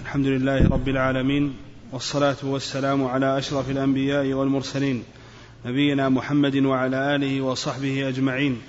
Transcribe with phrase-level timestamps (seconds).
[0.00, 1.54] الحمد لله رب العالمين
[1.92, 5.02] والصلاة والسلام على أشرف الأنبياء والمرسلين
[5.66, 8.60] نبينا محمد وعلى آله وصحبه أجمعين.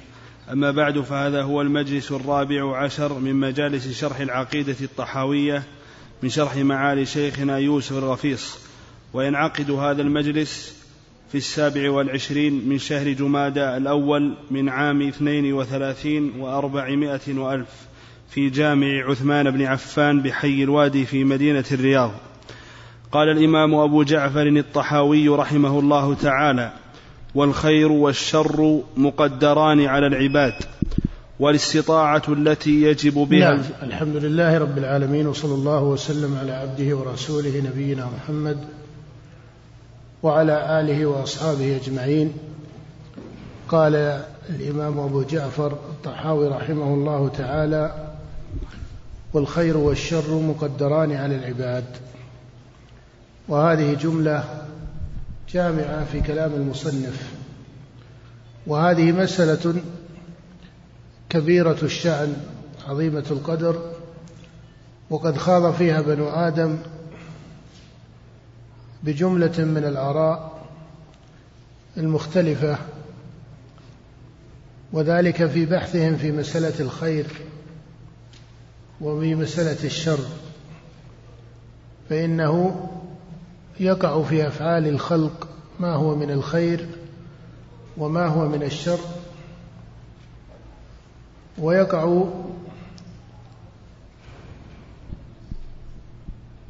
[0.52, 5.64] أما بعد فهذا هو المجلس الرابع عشر من مجالس شرح العقيدة الطحاوية
[6.24, 8.58] من شرح معالي شيخنا يوسف الغفيص
[9.14, 10.76] وينعقد هذا المجلس
[11.32, 17.89] في السابع والعشرين من شهر جمادى الأول من عام اثنين وثلاثين وأربعمائة وألف.
[18.30, 22.12] في جامع عثمان بن عفان بحي الوادي في مدينة الرياض.
[23.12, 26.72] قال الإمام أبو جعفر الطحاوي رحمه الله تعالى
[27.36, 30.54] والخير والشر مقدران على العباد
[31.40, 37.62] والاستطاعة التي يجب بها نعم الحمد لله رب العالمين وصلى الله وسلم على عبده ورسوله
[37.66, 38.58] نبينا محمد
[40.24, 42.34] وعلى آله وأصحابه أجمعين.
[43.70, 48.09] قال الإمام أبو جعفر الطحاوي رحمه الله تعالى
[49.34, 51.86] والخير والشر مقدران على العباد.
[53.48, 54.66] وهذه جملة
[55.50, 57.34] جامعة في كلام المصنف.
[58.68, 59.82] وهذه مسألة
[61.30, 62.38] كبيرة الشأن
[62.88, 63.92] عظيمة القدر.
[65.10, 66.78] وقد خاض فيها بنو آدم
[69.04, 70.60] بجملة من الآراء
[71.98, 72.78] المختلفة
[74.94, 77.26] وذلك في بحثهم في مسألة الخير.
[79.02, 80.20] وفي مسألة الشر
[82.10, 82.88] فإنه
[83.80, 85.48] يقع في أفعال الخلق
[85.80, 86.88] ما هو من الخير
[87.98, 89.00] وما هو من الشر
[91.58, 92.24] ويقع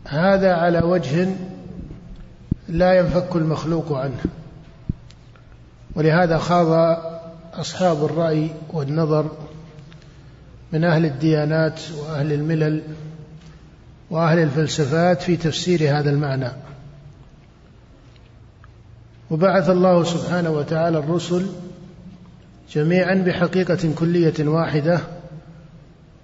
[0.07, 1.35] هذا على وجه
[2.67, 4.23] لا ينفك المخلوق عنه.
[5.95, 6.99] ولهذا خاض
[7.53, 9.31] أصحاب الرأي والنظر
[10.73, 12.81] من أهل الديانات وأهل الملل
[14.09, 16.51] وأهل الفلسفات في تفسير هذا المعنى.
[19.31, 21.45] وبعث الله سبحانه وتعالى الرسل
[22.71, 24.99] جميعا بحقيقة كلية واحدة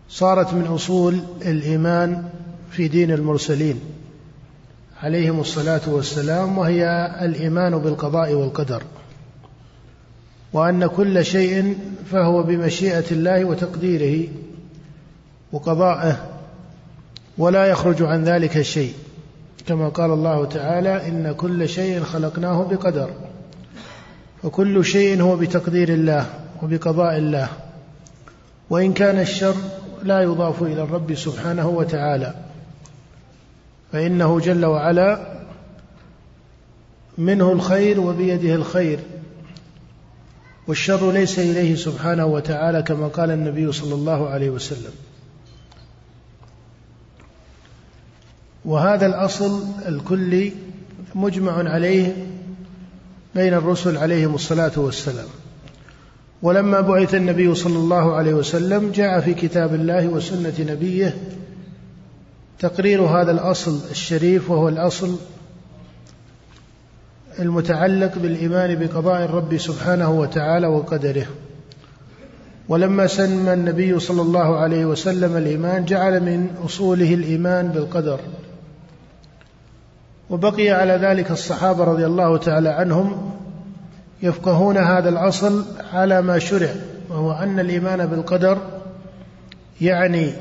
[0.09, 2.23] صارت من أصول الإيمان
[2.71, 3.79] في دين المرسلين
[5.03, 8.83] عليهم الصلاة والسلام وهي الإيمان بالقضاء والقدر.
[10.55, 11.77] وأن كل شيء
[12.11, 14.27] فهو بمشيئة الله وتقديره
[15.51, 16.29] وقضائه
[17.37, 18.93] ولا يخرج عن ذلك شيء.
[19.67, 23.09] كما قال الله تعالى إن كل شيء خلقناه بقدر
[24.43, 26.25] فكل شيء هو بتقدير الله
[26.63, 27.49] وبقضاء الله.
[28.69, 29.55] وإن كان الشر
[30.03, 32.33] لا يضاف إلى الرب سبحانه وتعالى.
[33.91, 35.19] فإنه جل وعلا
[37.17, 38.99] منه الخير وبيده الخير.
[40.67, 44.91] والشر ليس إليه سبحانه وتعالى كما قال النبي صلى الله عليه وسلم.
[48.65, 50.53] وهذا الأصل الكلي
[51.15, 52.15] مجمع عليه
[53.35, 55.27] بين الرسل عليهم الصلاة والسلام.
[56.41, 61.17] ولما بعث النبي صلى الله عليه وسلم جاء في كتاب الله وسنة نبيه
[62.59, 65.17] تقرير هذا الأصل الشريف وهو الأصل
[67.39, 71.25] المتعلق بالإيمان بقضاء الرب سبحانه وتعالى وقدره.
[72.69, 78.19] ولما سمى النبي صلى الله عليه وسلم الإيمان جعل من أصوله الإيمان بالقدر.
[80.29, 83.31] وبقي على ذلك الصحابة رضي الله تعالى عنهم
[84.23, 86.69] يفقهون هذا الأصل على ما شرع
[87.09, 88.57] وهو أن الإيمان بالقدر
[89.81, 90.31] يعني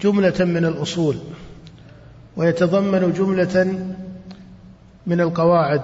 [0.00, 1.16] جملة من الأصول
[2.36, 3.78] ويتضمن جملة
[5.06, 5.82] من القواعد.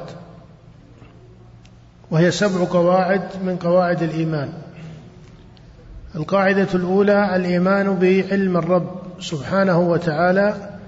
[2.15, 4.53] وهي سبع قواعد من قواعد الإيمان.
[6.17, 10.79] القاعدة الأولى الإيمان بعلم الرب سبحانه وتعالى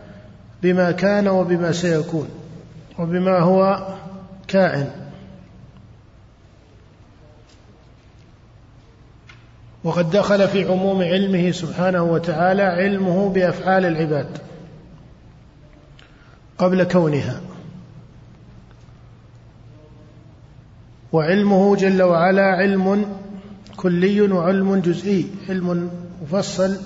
[0.62, 2.28] بما كان وبما سيكون
[2.98, 3.87] وبما هو
[4.48, 4.91] كائن.
[9.84, 14.38] وقد دخل في عموم علمه سبحانه وتعالى علمه بأفعال العباد
[16.58, 17.40] قبل كونها.
[21.12, 23.06] وعلمه جل وعلا علم
[23.76, 25.91] كلي وعلم جزئي علم
[26.23, 26.76] مفصل.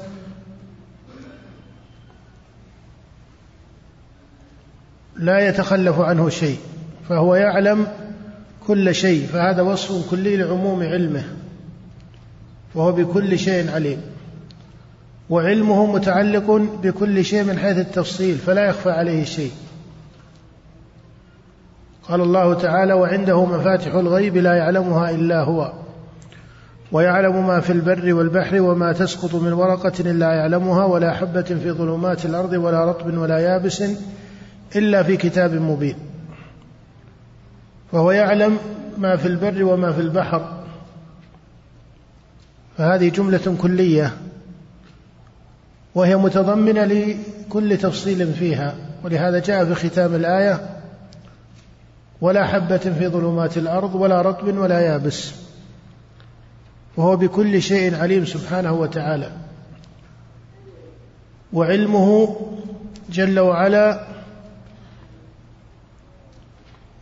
[5.17, 6.59] لا يتخلف عنه شيء
[7.09, 7.87] فهو يعلم
[8.67, 11.25] كل شيء فهذا وصف كلي لعموم علمه
[12.75, 14.01] وهو بكل شيء عليم.
[15.31, 16.51] وعلمه متعلق
[16.83, 19.53] بكل شيء من حيث التفصيل فلا يخفى عليه شيء.
[22.09, 25.73] قال الله تعالى وعنده مفاتح الغيب لا يعلمها إلا هو
[26.93, 32.25] ويعلم ما في البر والبحر وما تسقط من ورقة إلا يعلمها ولا حبة في ظلمات
[32.25, 33.83] الأرض ولا رطب ولا يابس
[34.77, 35.95] إلا في كتاب مبين.
[37.93, 38.59] فهو يعلم
[38.99, 40.63] ما في البر وما في البحر.
[42.79, 44.13] فهذه جملة كلية
[45.95, 48.75] وهي متضمنة لكل تفصيل فيها
[49.05, 50.80] ولهذا جاء في ختام الآية
[52.21, 55.33] ولا حبة في ظلمات الأرض ولا رطب ولا يابس.
[56.97, 59.33] وهو بكل شيء عليم سبحانه وتعالى.
[61.53, 62.37] وعلمه
[63.11, 64.07] جل وعلا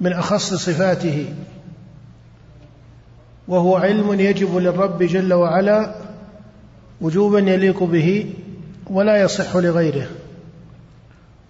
[0.00, 1.35] من أخص صفاته.
[3.49, 5.94] وهو علم يجب للرب جل وعلا
[7.00, 8.35] وجوبا يليق به
[8.91, 10.06] ولا يصح لغيره.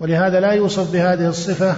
[0.00, 1.76] ولهذا لا يوصف بهذه الصفة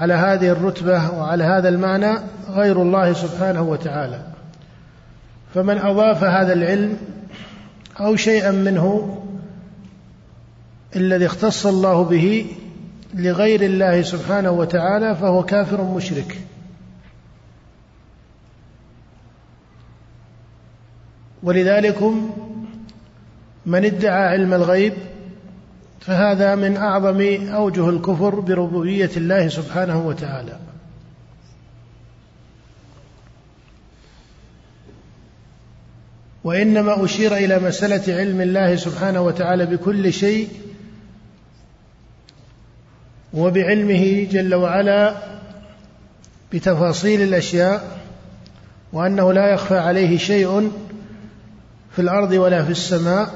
[0.00, 2.18] على هذه الرتبة وعلى هذا المعنى
[2.50, 4.20] غير الله سبحانه وتعالى.
[5.54, 6.96] فمن أضاف هذا العلم
[8.00, 9.18] أو شيئا منه
[10.96, 12.46] الذي اختص الله به
[13.14, 16.38] لغير الله سبحانه وتعالى فهو كافر مشرك.
[21.42, 22.02] ولذلك
[23.66, 24.92] من ادعى علم الغيب
[26.06, 30.58] فهذا من أعظم أوجه الكفر بربوبية الله سبحانه وتعالى.
[36.44, 40.48] وإنما أشير إلى مسألة علم الله سبحانه وتعالى بكل شيء
[43.34, 45.14] وبعلمه جل وعلا
[46.52, 47.98] بتفاصيل الأشياء
[48.92, 50.72] وأنه لا يخفى عليه شيء
[51.92, 53.34] في الأرض ولا في السماء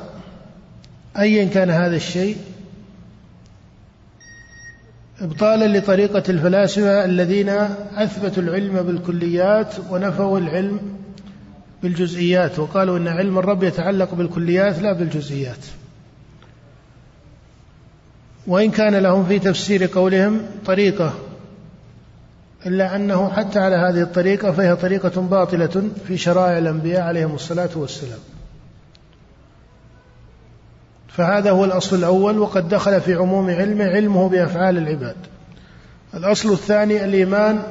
[1.19, 2.37] ايا كان هذا الشيء.
[5.21, 7.49] إبطالا لطريقة الفلاسفة الذين
[7.97, 10.81] أثبتوا العلم بالكليات ونفوا العلم
[11.83, 15.65] بالجزئيات وقالوا إن علم الرب يتعلق بالكليات لا بالجزئيات.
[18.47, 21.15] وإن كان لهم في تفسير قولهم طريقة
[22.67, 28.19] إلا أنه حتى على هذه الطريقة فهي طريقة باطلة في شرائع الأنبياء عليهم الصلاة والسلام.
[31.09, 35.17] فهذا هو الأصل الأول وقد دخل في عموم علمه علمه بأفعال العباد.
[36.15, 37.63] الأصل الثاني الإيمان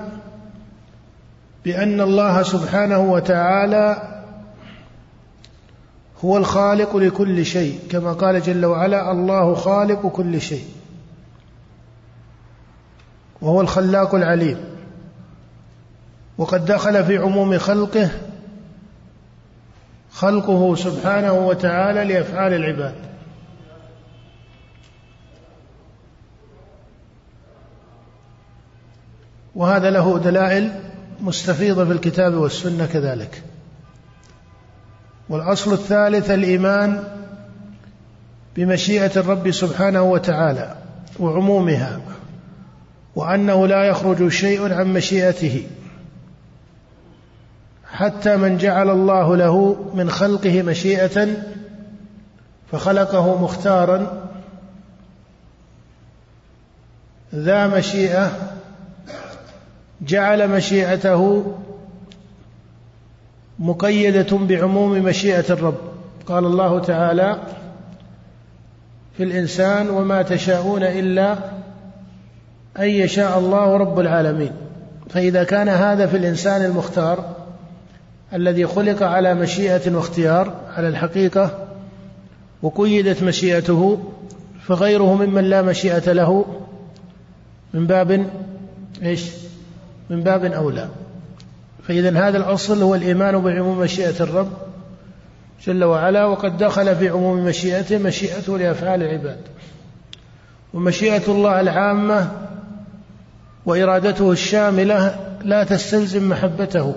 [1.66, 4.13] بأن الله سبحانه وتعالى
[6.25, 7.80] هو الخالق لكل شيء.
[7.92, 10.66] كما قال جل وعلا الله خالق كل شيء
[13.42, 14.57] وهو الخلاق العليم.
[16.38, 18.10] وقد دخل في عموم خلقه
[20.12, 22.95] خلقه سبحانه وتعالى لأفعال العباد.
[29.57, 30.71] وهذا له دلائل
[31.21, 33.44] مستفيضة في الكتاب والسنة كذلك.
[35.30, 37.04] والأصل الثالث الإيمان
[38.56, 40.75] بمشيئة الرب سبحانه وتعالى
[41.19, 42.00] وعمومها
[43.15, 45.68] وأنه لا يخرج شيء عن مشيئته
[47.92, 51.27] حتى من جعل الله له من خلقه مشيئة
[52.71, 54.27] فخلقه مختارا
[57.36, 58.56] ذا مشيئة
[60.02, 61.54] جعل مشيئته
[63.60, 65.78] مقيدة بعموم مشيئة الرب.
[66.26, 67.38] قال الله تعالى
[69.18, 71.34] في الإنسان وما تشاءون إلا
[72.80, 74.52] أن يشاء الله رب العالمين.
[75.10, 77.36] فإذا كان هذا في الإنسان المختار
[78.33, 81.68] الذي خلق على مشيئة واختيار على الحقيقة
[82.62, 84.00] وقيدت مشيئته
[84.62, 86.45] فغيره ممن لا مشيئة له
[87.74, 88.30] من باب
[89.04, 89.46] إيش؟
[90.09, 90.90] من باب أولى.
[91.87, 94.52] فإذا هذا الأصل هو الإيمان بعموم مشيئة الرب
[95.66, 99.40] جل وعلا وقد دخل في عموم مشيئته مشيئته لأفعال العباد.
[100.73, 102.31] ومشيئة الله العامة
[103.66, 106.95] وإرادته الشاملة لا تستلزم محبته.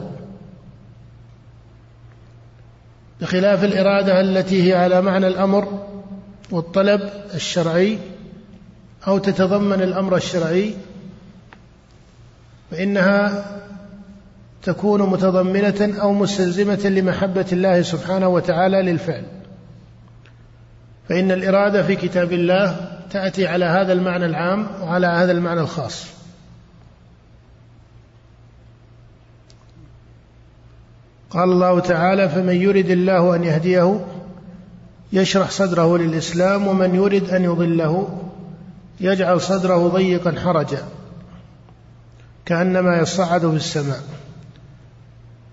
[3.21, 5.87] بخلاف الإرادة التي هي على معنى الأمر
[6.51, 7.99] والطلب الشرعي
[9.07, 10.75] أو تتضمن الأمر الشرعي
[12.71, 13.45] فإنها
[14.63, 19.25] تكون متضمنة أو مستلزمة لمحبة الله سبحانه وتعالى للفعل.
[21.09, 22.77] فإن الإرادة في كتاب الله
[23.11, 26.07] تأتي على هذا المعنى العام وعلى هذا المعنى الخاص.
[31.31, 34.07] قال الله تعالى فمن يرد الله أن يهديه
[35.13, 38.21] يشرح صدره للإسلام ومن يرد أن يضله
[39.01, 40.83] يجعل صدره ضيقا حرجا.
[42.45, 44.01] كأنما يصعد في السماء.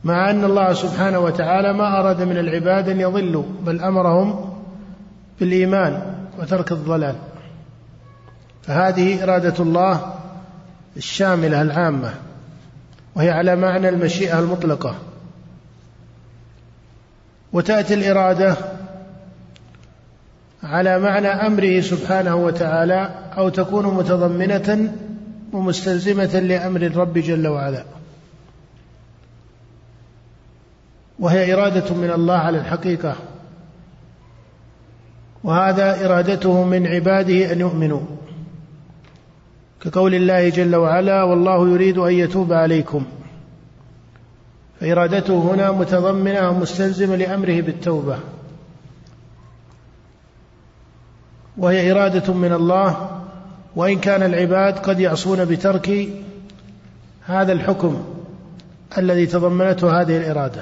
[0.03, 4.53] مع أن الله سبحانه وتعالى ما أراد من العباد أن يضلوا بل أمرهم
[5.39, 7.15] بالإيمان وترك الضلال.
[8.63, 10.13] فهذه إرادة الله
[10.97, 12.13] الشاملة العامة
[13.15, 14.95] وهي على معنى المشيئة المطلقة.
[17.53, 18.55] وتأتي الإرادة
[20.63, 24.93] على معنى أمره سبحانه وتعالى أو تكون متضمنة
[25.53, 27.83] ومستلزمة لأمر الرب جل وعلا.
[31.19, 33.15] وهي إرادة من الله على الحقيقة.
[35.43, 38.01] وهذا إرادته من عباده أن يؤمنوا.
[39.81, 43.05] كقول الله جل وعلا والله يريد أن يتوب عليكم.
[44.79, 48.19] فإرادته هنا متضمنة ومستلزمة لأمره بالتوبة.
[51.57, 53.16] وهي إرادة من الله
[53.75, 56.09] وإن كان العباد قد يعصون بترك
[57.25, 58.03] هذا الحكم
[58.97, 60.61] الذي تضمنته هذه الإرادة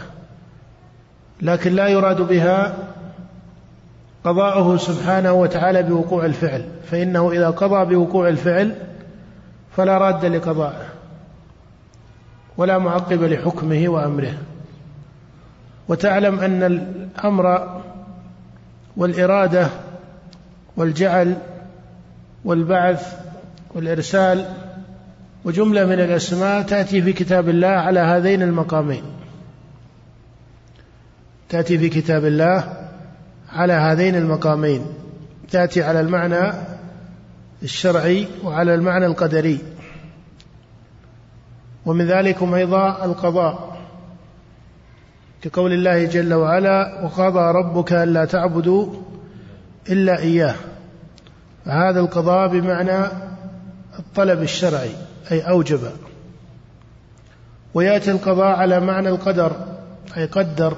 [1.42, 2.78] لكن لا يراد بها
[4.24, 8.76] قضاؤه سبحانه وتعالى بوقوع الفعل فإنه إذا قضى بوقوع الفعل
[9.78, 10.86] فلا راد لقضائه
[12.58, 14.34] ولا معقب لحكمه وأمره.
[15.88, 17.80] وتعلم أن الأمر
[18.98, 19.68] والإرادة
[20.78, 21.36] والجعل
[22.46, 23.16] والبعث
[23.76, 24.46] والإرسال
[25.46, 29.04] وجملة من الأسماء تأتي في كتاب الله على هذين المقامين.
[31.50, 32.88] تأتي في كتاب الله
[33.54, 34.86] على هذين المقامين.
[35.52, 36.54] تأتي على المعنى
[37.64, 39.60] الشرعي وعلى المعنى القدري.
[41.86, 43.78] ومن ذلكم أيضا القضاء.
[45.42, 48.94] كقول الله جل وعلا وقضى ربك ألا تعبدوا
[49.90, 50.56] إلا إياه.
[51.66, 53.06] فهذا القضاء بمعنى
[54.00, 54.92] الطلب الشرعي
[55.32, 55.80] أي أوجب.
[57.74, 59.52] ويأتي القضاء على معنى القدر
[60.18, 60.78] أي قدر.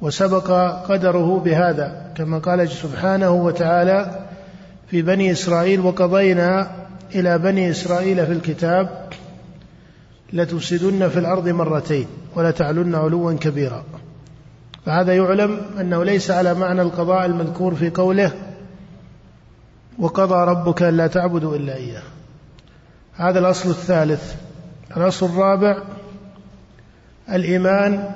[0.00, 0.50] وسبق
[0.88, 4.26] قدره بهذا كما قال سبحانه وتعالى
[4.90, 6.70] في بني إسرائيل وقضينا
[7.14, 9.08] إلى بني إسرائيل في الكتاب
[10.32, 13.84] لتفسدن في الأرض مرتين ولتعلن علوا كبيرا.
[14.86, 18.32] فهذا يعلم أنه ليس على معنى القضاء المذكور في قوله
[19.98, 22.02] وقضى ربك ألا تعبدوا إلا إياه.
[23.14, 24.34] هذا الأصل الثالث.
[24.96, 25.82] الأصل الرابع
[27.32, 28.10] الإيمان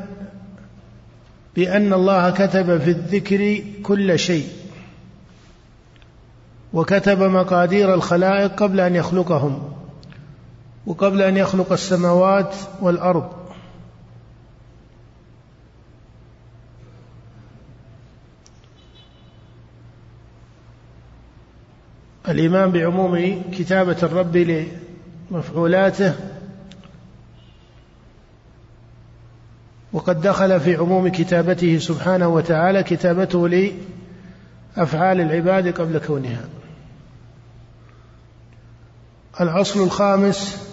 [1.57, 4.49] بأن الله كتب في الذكر كل شيء
[6.73, 9.73] وكتب مقادير الخلائق قبل أن يخلقهم
[10.87, 13.40] وقبل أن يخلق السماوات والأرض.
[22.31, 24.67] الإيمان بعموم كتابة الرب
[25.31, 26.15] لمفعولاته
[29.93, 36.45] وقد دخل في عموم كتابته سبحانه وتعالى كتابته لأفعال العباد قبل كونها.
[39.41, 40.69] الأصل الخامس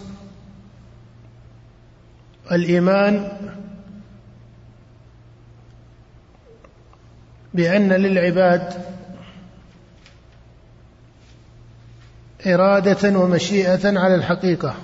[2.52, 3.32] الإيمان
[7.54, 8.97] بأن للعباد
[12.46, 14.76] إرادة ومشيئة على الحقيقة.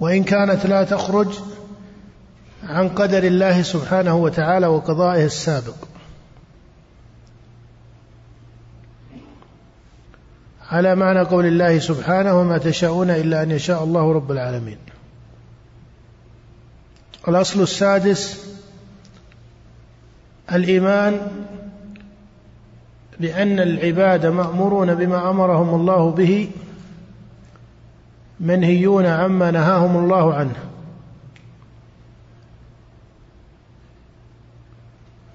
[0.00, 1.38] وإن كانت لا تخرج
[2.62, 5.74] عن قدر الله سبحانه وتعالى وقضائه السابق.
[10.70, 14.78] على معنى قول الله سبحانه وما تشاءون إلا أن يشاء الله رب العالمين.
[17.28, 18.48] الأصل السادس
[20.52, 21.30] الإيمان
[23.20, 26.50] بأن العباد مأمورون بما أمرهم الله به
[28.40, 30.56] منهيون عما نهاهم الله عنه.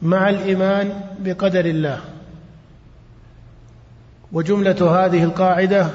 [0.02, 2.00] مع الإيمان بقدر الله.
[4.32, 5.88] وجملة هذه القاعدة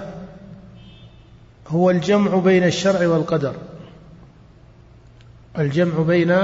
[1.69, 3.55] هو الجمع بين الشرع والقدر.
[5.59, 6.37] الجمع بين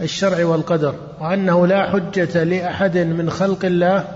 [0.00, 4.15] الشرع والقدر وأنه لا حجة لأحد من خلق الله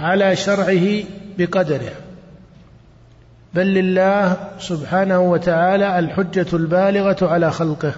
[0.00, 1.04] على شرعه
[1.38, 1.92] بقدره.
[3.54, 7.92] بل لله سبحانه وتعالى الحجة البالغة على خلقه.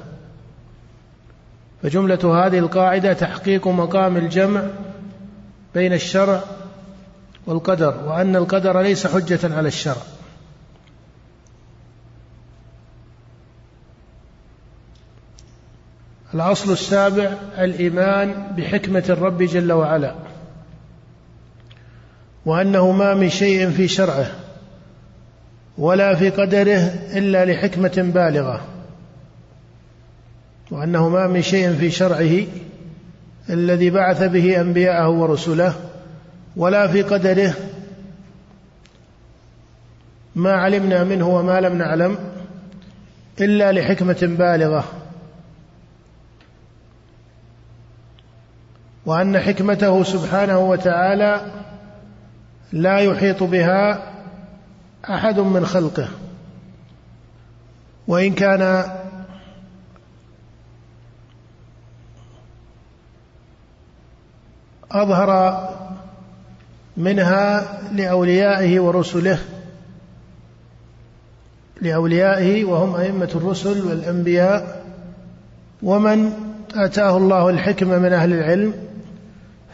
[1.82, 4.62] فجملة هذه القاعدة تحقيق مقام الجمع
[5.74, 6.40] بين الشرع
[7.46, 10.02] والقدر وأن القدر ليس حجة على الشرع.
[16.34, 20.27] الأصل السابع الإيمان بحكمة الرب جل وعلا.
[22.48, 24.26] وأنه ما من شيء في شرعه
[25.78, 28.60] ولا في قدره إلا لحكمة بالغة
[30.70, 32.46] وأنه ما من شيء في شرعه
[33.50, 35.74] الذي بعث به أنبياءه ورسله
[36.56, 37.54] ولا في قدره
[40.34, 42.18] ما علمنا منه وما لم نعلم
[43.40, 44.84] إلا لحكمة بالغة
[49.06, 51.40] وأن حكمته سبحانه وتعالى
[52.72, 54.12] لا يحيط بها
[55.10, 56.08] أحد من خلقه.
[58.08, 58.84] وإن كان
[64.92, 65.68] أظهر
[66.96, 69.38] منها لأوليائه ورسله
[71.80, 74.84] لأوليائه وهم أئمة الرسل والأنبياء
[75.82, 76.32] ومن
[76.74, 78.74] آتاه الله الحكمة من أهل العلم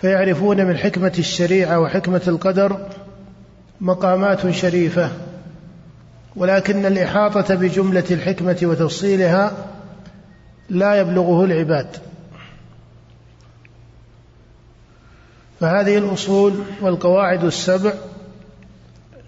[0.00, 2.88] فيعرفون من حكمة الشريعة وحكمة القدر
[3.80, 5.10] مقامات شريفة
[6.36, 9.52] ولكن الإحاطة بجملة الحكمة وتفصيلها
[10.70, 11.96] لا يبلغه العباد.
[15.60, 17.92] فهذه الأصول والقواعد السبع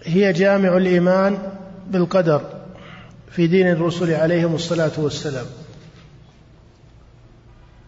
[0.03, 1.37] هي جامع الإيمان
[1.89, 2.41] بالقدر
[3.31, 5.45] في دين الرسل عليهم الصلاة والسلام.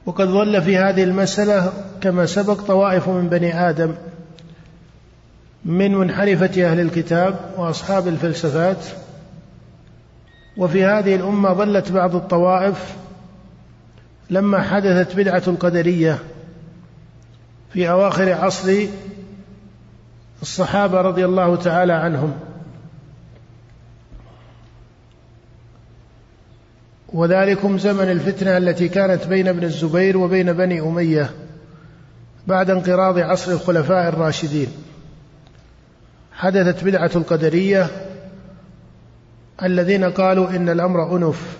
[0.05, 3.95] وقد ظل في هذه المسألة كما سبق طوائف من بني آدم
[5.65, 8.85] من منحرفة أهل الكتاب وأصحاب الفلسفات.
[10.57, 12.95] وفي هذه الأمة ظلت بعض الطوائف
[14.29, 16.19] لما حدثت بدعة القدرية
[17.73, 18.85] في أواخر عصر
[20.41, 22.48] الصحابة رضي الله تعالى عنهم.
[27.13, 31.29] وذلكم زمن الفتنة التي كانت بين ابن الزبير وبين بني أمية
[32.47, 34.67] بعد انقراض عصر الخلفاء الراشدين.
[36.33, 37.87] حدثت بدعة القدرية
[39.63, 41.57] الذين قالوا إن الأمر أنف.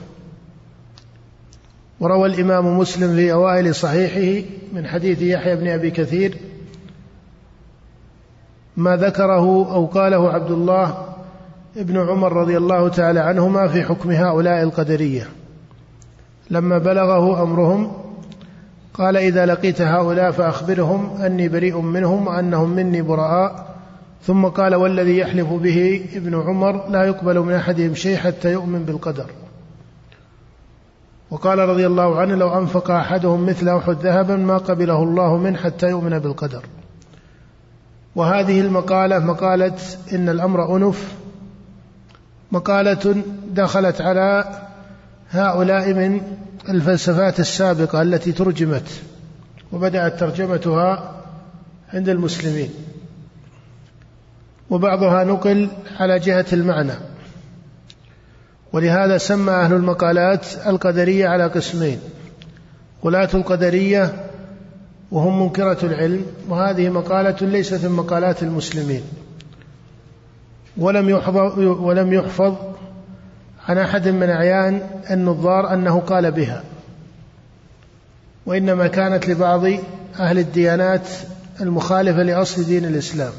[2.00, 6.38] وروى الإمام مسلم في أوائل صحيحه من حديث يحيى بن أبي كثير
[8.78, 11.06] ما ذكره أو قاله عبد الله
[11.78, 15.28] ابن عمر رضي الله تعالى عنهما في حكم هؤلاء القدرية.
[16.52, 17.92] لما بلغه أمرهم
[18.94, 23.76] قال إذا لقيت هؤلاء فأخبرهم أني بريء منهم وأنهم مني براء.
[24.24, 29.26] ثم قال والذي يحلف به ابن عمر لا يقبل من أحدهم شيء حتى يؤمن بالقدر.
[31.32, 35.90] وقال رضي الله عنه لو أنفق أحدهم مثل أحد ذهبا ما قبله الله منه حتى
[35.90, 36.64] يؤمن بالقدر.
[38.16, 39.76] وهذه المقالة مقالة
[40.14, 41.16] إن الأمر أنف.
[42.52, 43.16] مقالة
[43.54, 44.46] دخلت على
[45.32, 46.22] هؤلاء من
[46.70, 49.02] الفلسفات السابقة التي ترجمت
[49.72, 51.16] وبدأت ترجمتها
[51.94, 52.70] عند المسلمين.
[54.70, 56.94] وبعضها نقل على جهة المعنى.
[58.74, 62.00] ولهذا سمى أهل المقالات القدرية على قسمين
[63.06, 64.26] غلاة القدرية
[65.12, 69.02] وهم منكرة العلم وهذه مقالة ليست من مقالات المسلمين.
[70.78, 72.56] ولم يحفظ ولم يحفظ
[73.70, 76.64] عن أحد من أعيان النظار أنه قال بها.
[78.46, 79.64] وإنما كانت لبعض
[80.20, 81.08] أهل الديانات
[81.62, 83.32] المخالفة لأصل دين الإسلام.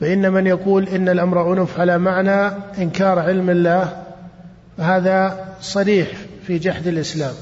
[0.00, 4.02] فإن من يقول إن الأمر أنف على معنى إنكار علم الله
[4.78, 6.08] فهذا صريح
[6.46, 7.34] في جحد الإسلام.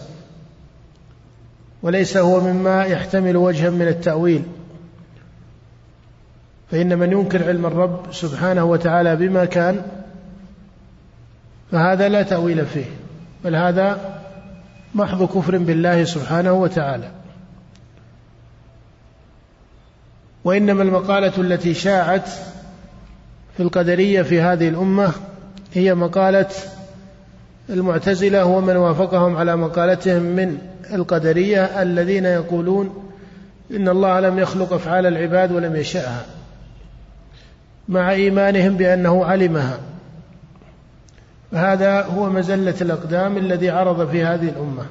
[1.83, 4.43] وليس هو مما يحتمل وجها من التأويل.
[6.71, 9.83] فإن من ينكر علم الرب سبحانه وتعالى بما كان
[11.73, 12.85] فهذا لا تأويل فيه
[13.45, 14.21] بل هذا
[14.95, 17.11] محض كفر بالله سبحانه وتعالى.
[20.45, 22.29] وإنما المقالة التي شاعت
[23.57, 25.13] في القدرية في هذه الأمة
[25.75, 26.49] هي مقالة
[27.71, 30.59] المعتزلة ومن وافقهم على مقالتهم من
[30.93, 33.13] القدرية الذين يقولون
[33.71, 36.25] إن الله لم يخلق أفعال العباد ولم يشأها
[37.89, 39.79] مع إيمانهم بأنه علمها.
[41.53, 44.87] فهذا هو مزلة الأقدام الذي عرض في هذه الأمة.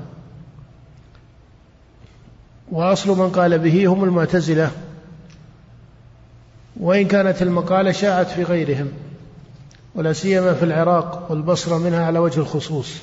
[2.72, 4.72] وأصل من قال به هم المعتزلة
[6.80, 8.92] وإن كانت المقالة شاعت في غيرهم
[9.96, 12.94] ولا سيما في العراق والبصرة منها على وجه الخصوص.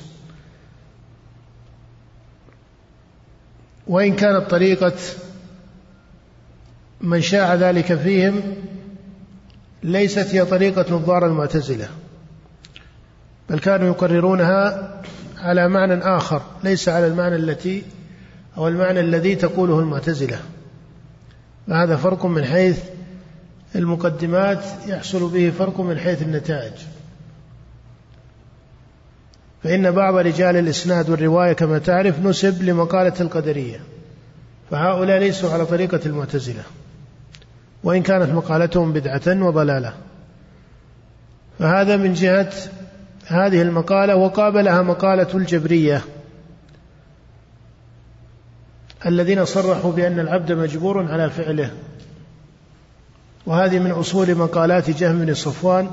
[3.87, 4.93] وإن كانت طريقة
[7.01, 8.55] من شاع ذلك فيهم
[9.83, 11.89] ليست هي طريقة نظار المعتزلة.
[13.49, 14.91] بل كانوا يقررونها
[15.37, 17.83] على معنى آخر ليس على المعنى التي
[18.57, 20.39] أو المعنى الذي تقوله المعتزلة.
[21.67, 22.79] فهذا فرق من حيث
[23.75, 26.73] المقدمات يحصل به فرق من حيث النتائج.
[29.63, 33.79] فإن بعض رجال الإسناد والرواية كما تعرف نسب لمقالة القدرية
[34.71, 36.63] فهؤلاء ليسوا على طريقة المعتزلة
[37.83, 39.93] وإن كانت مقالتهم بدعة وضلالة.
[41.59, 42.53] فهذا من جهة
[43.27, 46.01] هذه المقالة وقابلها مقالة الجبرية
[49.05, 51.71] الذين صرحوا بأن العبد مجبور على فعله.
[53.45, 55.89] وهذه من أصول مقالات جهم بن صفوان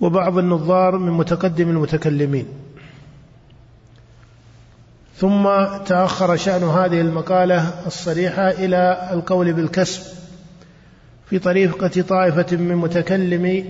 [0.00, 2.46] وبعض النظار من متقدم المتكلمين.
[5.16, 5.44] ثم
[5.86, 10.02] تأخر شأن هذه المقالة الصريحة إلى القول بالكسب
[11.30, 13.64] في طريقة طائفة من متكلمي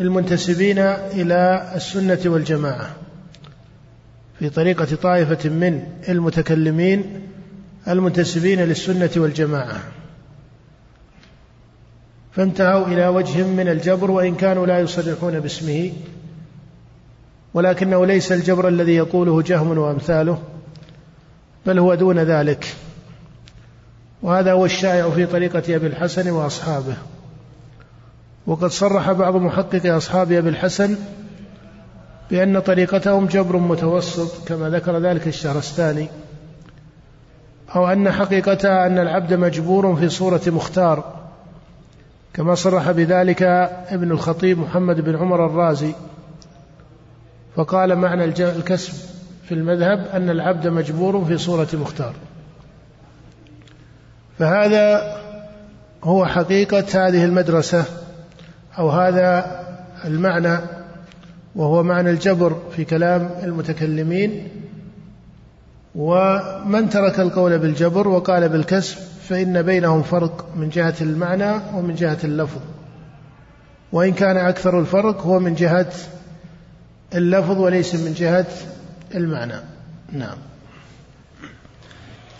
[0.00, 2.90] المنتسبين إلى السنة والجماعة
[4.38, 7.20] في طريقة طائفة من المتكلمين
[7.88, 9.80] المنتسبين للسنة والجماعة.
[12.32, 15.92] فانتهوا إلى وجه من الجبر وإن كانوا لا يصرحون باسمه
[17.54, 20.42] ولكنه ليس الجبر الذي يقوله جهم وأمثاله
[21.66, 22.74] بل هو دون ذلك.
[24.22, 26.96] وهذا هو الشائع في طريقة أبي الحسن وأصحابه.
[28.46, 30.96] وقد صرح بعض محققي أصحاب أبي الحسن
[32.30, 36.08] بأن طريقتهم جبر متوسط كما ذكر ذلك الشهرستاني
[37.76, 41.24] أو أن حقيقتها أن العبد مجبور في صورة مختار
[42.34, 43.42] كما صرح بذلك
[43.88, 45.92] ابن الخطيب محمد بن عمر الرازي.
[47.56, 48.92] فقال معنى الكسب
[49.48, 52.14] في المذهب أن العبد مجبور في صورة مختار.
[54.38, 55.16] فهذا
[56.04, 57.84] هو حقيقة هذه المدرسة.
[58.78, 59.60] أو هذا
[60.04, 60.58] المعنى
[61.56, 64.48] وهو معنى الجبر في كلام المتكلمين.
[65.94, 72.60] ومن ترك القول بالجبر وقال بالكسب فإن بينهم فرق من جهة المعنى ومن جهة اللفظ.
[73.92, 75.92] وإن كان أكثر الفرق هو من جهة
[77.14, 78.46] اللفظ وليس من جهة
[79.14, 79.60] المعنى.
[80.12, 80.36] نعم.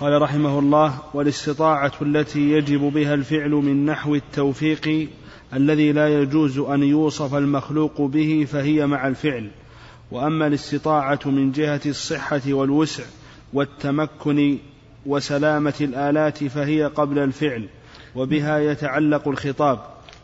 [0.01, 5.09] قال رحمه الله والإستطاعة التي يجب بها الفعل من نحو التوفيق
[5.55, 9.51] الذي لا يجوز أن يوصف المخلوق به فهي مع الفعل.
[10.11, 13.03] وأما الاستطاعة من جهة الصحة والوسع
[13.53, 14.59] والتمكن
[15.07, 17.69] وسلامة الآلات فهي قبل الفعل
[18.17, 19.79] وبها يتعلق الخطاب.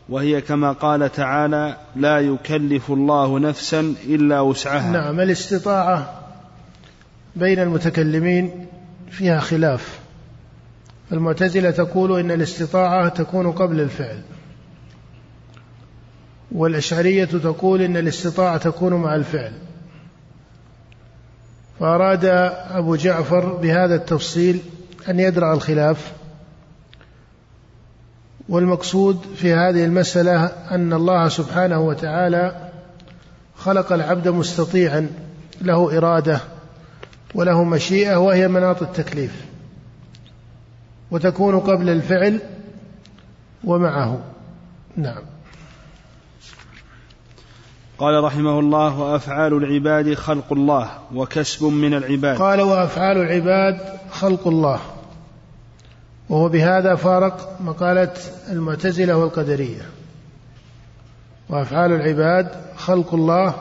[0.09, 4.91] وهي كما قال تعالى لا يكلف الله نفسا إلا وسعها.
[4.91, 6.21] نعم الاستطاعة
[7.35, 8.65] بين المتكلمين
[9.11, 9.99] فيها خلاف.
[11.11, 14.21] المعتزلة تقول إن الاستطاعة تكون قبل الفعل.
[16.51, 19.51] والأشعرية تقول إن الاستطاعة تكون مع الفعل.
[21.79, 22.25] فأراد
[22.71, 24.59] أبو جعفر بهذا التفصيل
[25.09, 26.13] أن يدرأ الخلاف
[28.49, 32.69] والمقصود في هذه المسألة أن الله سبحانه وتعالى
[33.55, 35.09] خلق العبد مستطيعا
[35.61, 36.39] له إرادة
[37.35, 39.45] وله مشيئة وهي مناط التكليف
[41.11, 42.39] وتكون قبل الفعل
[43.63, 44.19] ومعه.
[44.97, 45.30] نعم.
[48.01, 52.37] قال رحمه الله وأفعال العباد خلق الله وكسب من العباد.
[52.37, 54.79] قال وأفعال العباد خلق الله.
[56.29, 58.13] وهو بهذا فارق مقالة
[58.51, 59.81] المعتزلة والقدرية.
[61.49, 63.55] وأفعال العباد خلق الله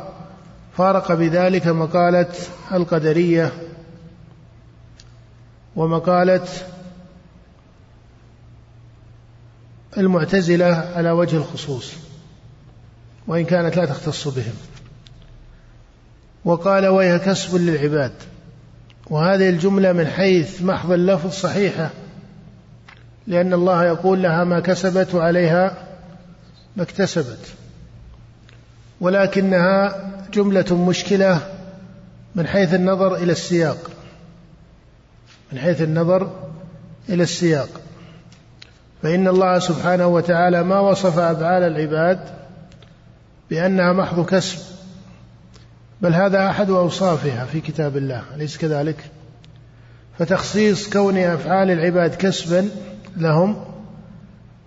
[0.76, 2.32] فارق بذلك مقالة
[2.72, 3.52] القدرية
[5.76, 6.46] ومقالة
[9.98, 12.09] المعتزلة على وجه الخصوص.
[13.30, 14.54] وإن كانت لا تختص بهم.
[16.44, 18.12] وقال وهي كسب للعباد.
[19.10, 21.90] وهذه الجملة من حيث محض اللفظ صحيحة.
[23.26, 25.88] لأن الله يقول لها ما كسبت وعليها
[26.76, 27.38] ما اكتسبت.
[29.00, 31.40] ولكنها جملة مشكلة
[32.34, 33.90] من حيث النظر إلى السياق.
[35.52, 36.30] من حيث النظر
[37.08, 37.68] إلى السياق.
[39.02, 42.39] فإن الله سبحانه وتعالى ما وصف أفعال العباد
[43.50, 44.58] بأنها محض كسب.
[46.02, 49.10] بل هذا أحد أوصافها في كتاب الله أليس كذلك؟
[50.18, 52.70] فتخصيص كون أفعال العباد كسبا
[53.16, 53.64] لهم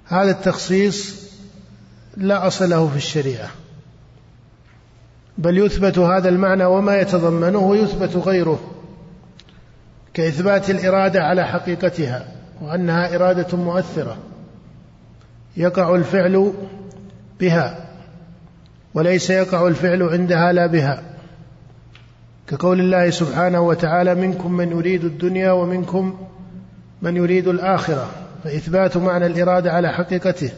[0.05, 1.23] هذا التخصيص
[2.17, 3.49] لا أصل له في الشريعة.
[5.37, 8.59] بل يثبت هذا المعنى وما يتضمنه ويثبت غيره
[10.13, 12.27] كإثبات الإرادة على حقيقتها
[12.61, 14.17] وأنها إرادة مؤثرة
[15.57, 16.53] يقع الفعل
[17.39, 17.82] بها.
[18.93, 21.03] وليس يقع الفعل عندها لا بها.
[22.47, 26.27] كقول الله سبحانه وتعالى منكم من يريد الدنيا ومنكم
[27.01, 28.09] من يريد الآخرة.
[28.43, 30.51] فإثبات معنى الإرادة على حقيقته.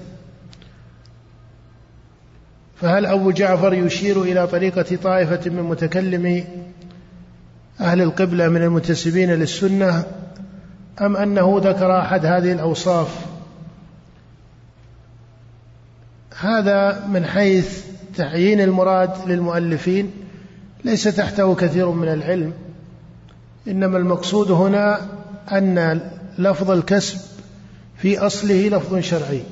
[2.75, 6.45] فهل أبو جعفر يشير إلى طريقة طائفة من متكلمي
[7.79, 10.03] أهل القبلة من المنتسبين للسنة
[11.01, 13.25] أم أنه ذكر أحد هذه الأوصاف؟
[16.39, 17.85] هذا من حيث
[18.17, 20.11] تعيين المراد للمؤلفين
[20.83, 22.53] ليس تحته كثير من العلم
[23.67, 25.01] إنما المقصود هنا
[25.51, 26.01] أن
[26.37, 27.19] لفظ الكسب
[27.97, 29.43] في أصله لفظ شرعي.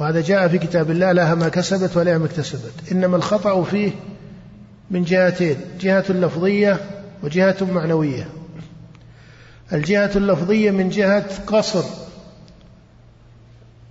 [0.00, 3.90] وهذا جاء في كتاب الله لها ما كسبت ولها ما اكتسبت إنما الخطأ فيه
[4.90, 6.80] من جهتين جهة لفظية
[7.22, 8.28] وجهة معنوية.
[9.72, 11.84] الجهة اللفظية من جهة قصر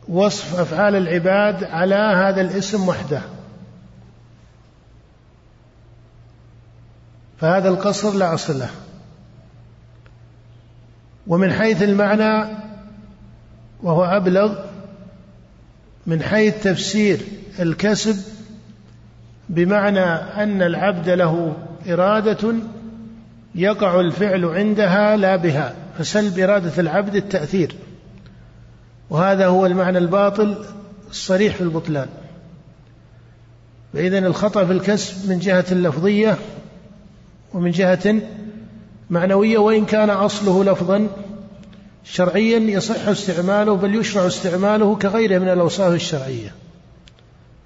[0.09, 3.21] وصف أفعال العباد على هذا الاسم وحده.
[7.39, 8.69] فهذا القصر لا أصل له.
[11.27, 12.57] ومن حيث المعنى
[13.83, 14.55] وهو أبلغ
[16.07, 17.19] من حيث تفسير
[17.59, 18.15] الكسب
[19.49, 20.05] بمعنى
[20.43, 21.55] أن العبد له
[21.87, 22.53] إرادة
[23.55, 27.75] يقع الفعل عندها لا بها فسلب إرادة العبد التأثير.
[29.09, 30.65] وهذا هو المعنى الباطل
[31.09, 32.07] الصريح في البطلان.
[33.93, 36.37] فإذا الخطأ في الكسب من جهة اللفظية
[37.53, 38.21] ومن جهة
[39.09, 41.07] معنوية وإن كان أصله لفظا
[42.03, 46.53] شرعيا يصح استعماله بل يشرع استعماله كغيره من الأوصاف الشرعية.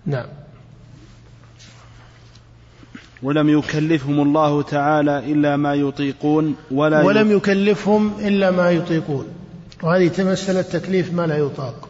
[0.05, 0.25] نعم.
[3.23, 9.42] ولم يكلفهم الله تعالى إلا ما يطيقون ولا ولم يكلفهم إلا ما يطيقون.
[9.83, 11.89] وهذه مسألة تكليف ما لا يطاق.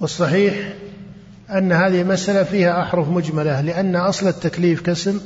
[0.00, 0.74] والصحيح
[1.50, 5.20] أن هذه مسألة فيها أحرف مجملة لأن أصل التكليف كاسم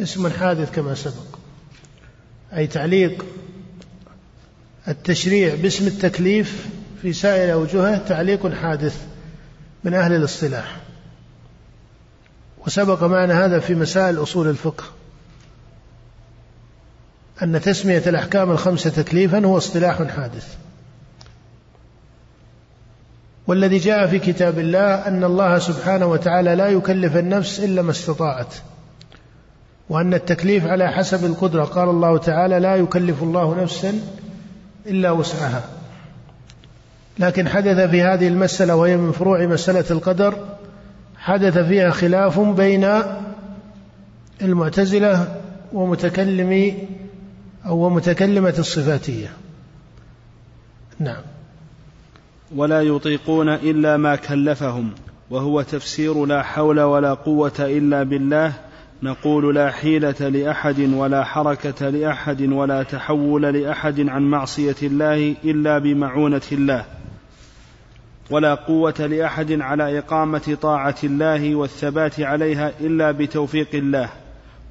[0.00, 1.38] اسم حادث كما سبق.
[2.56, 3.24] أي تعليق
[4.88, 6.66] التشريع باسم التكليف
[7.02, 9.06] في سائر أوجهه تعليق حادث
[9.84, 10.80] من أهل الاصطلاح.
[12.66, 14.84] وسبق معنا هذا في مسائل أصول الفقه.
[17.42, 20.65] أن تسمية الأحكام الخمسة تكليفا هو اصطلاح حادث.
[23.46, 28.54] والذي جاء في كتاب الله أن الله سبحانه وتعالى لا يكلف النفس إلا ما استطاعت.
[29.88, 31.64] وأن التكليف على حسب القدرة.
[31.64, 34.00] قال الله تعالى لا يكلف الله نفسا
[34.86, 35.62] إلا وسعها.
[37.18, 40.34] لكن حدث في هذه المسألة وهي من فروع مسألة القدر
[41.16, 43.02] حدث فيها خلاف بين
[44.42, 45.40] المعتزلة
[45.72, 46.88] ومتكلمي
[47.66, 49.28] أو متكلمة الصفاتية.
[50.98, 51.22] نعم.
[52.54, 54.90] ولا يطيقون إلا ما كلفهم
[55.30, 58.52] وهو تفسير لا حول ولا قوة إلا بالله
[59.02, 66.42] نقول لا حيلة لأحد ولا حركة لأحد ولا تحول لأحد عن معصية الله إلا بمعونة
[66.52, 66.84] الله
[68.30, 74.08] ولا قوة لأحد على إقامة طاعة الله والثبات عليها إلا بتوفيق الله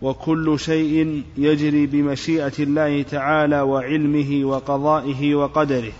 [0.01, 5.91] وكل شيء يجري بمشيئة الله تعالى وعلمه وقضائه وقدره.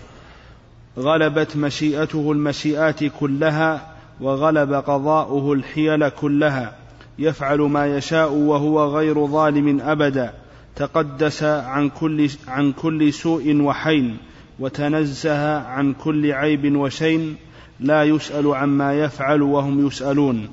[0.98, 6.74] غلبت مشيئته المشيئات كلها وغلب قضاؤه الحيل كلها.
[7.18, 10.32] يفعل ما يشاء وهو غير ظالم أبدا.
[10.76, 14.16] تقدس عن كل عن كل سوء وحين
[14.58, 17.36] وتنزه عن كل عيب وشين.
[17.80, 20.48] لا يسأل عما يفعل وهم يسألون.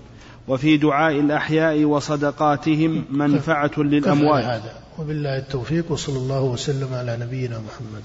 [0.48, 8.04] وفي دعاء الأحياء وصدقاتهم منفعة للأموات هذا؟ وبالله التوفيق وصلى الله وسلم على نبينا محمد.